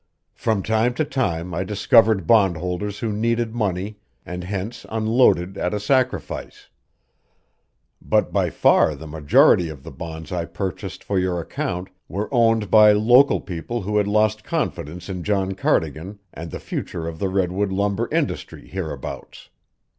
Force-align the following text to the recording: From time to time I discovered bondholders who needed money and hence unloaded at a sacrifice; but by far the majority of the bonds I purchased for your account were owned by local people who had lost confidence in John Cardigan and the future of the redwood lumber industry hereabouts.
From 0.33 0.63
time 0.63 0.95
to 0.95 1.05
time 1.05 1.53
I 1.53 1.63
discovered 1.63 2.25
bondholders 2.25 2.97
who 3.05 3.11
needed 3.13 3.53
money 3.53 3.97
and 4.25 4.43
hence 4.43 4.83
unloaded 4.89 5.59
at 5.59 5.75
a 5.75 5.79
sacrifice; 5.79 6.69
but 8.01 8.33
by 8.33 8.49
far 8.49 8.95
the 8.95 9.05
majority 9.05 9.69
of 9.69 9.83
the 9.83 9.91
bonds 9.91 10.31
I 10.31 10.45
purchased 10.45 11.03
for 11.03 11.19
your 11.19 11.39
account 11.39 11.89
were 12.09 12.33
owned 12.33 12.71
by 12.71 12.93
local 12.93 13.41
people 13.41 13.83
who 13.83 13.97
had 13.97 14.07
lost 14.07 14.43
confidence 14.43 15.07
in 15.07 15.23
John 15.23 15.51
Cardigan 15.51 16.17
and 16.33 16.49
the 16.49 16.59
future 16.59 17.07
of 17.07 17.19
the 17.19 17.29
redwood 17.29 17.71
lumber 17.71 18.09
industry 18.11 18.67
hereabouts. 18.67 19.49